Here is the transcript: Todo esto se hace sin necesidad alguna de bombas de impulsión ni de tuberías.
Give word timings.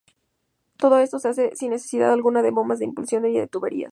Todo 0.77 0.97
esto 0.97 1.19
se 1.19 1.27
hace 1.27 1.55
sin 1.55 1.69
necesidad 1.69 2.11
alguna 2.11 2.41
de 2.41 2.49
bombas 2.49 2.79
de 2.79 2.85
impulsión 2.85 3.21
ni 3.21 3.37
de 3.37 3.45
tuberías. 3.45 3.89